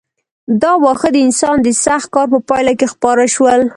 دا 0.61 0.71
واښه 0.83 1.09
د 1.13 1.17
انسان 1.27 1.57
د 1.63 1.67
سخت 1.85 2.07
کار 2.15 2.27
په 2.33 2.39
پایله 2.49 2.73
کې 2.79 2.87
خپاره 2.93 3.23
شول. 3.35 3.61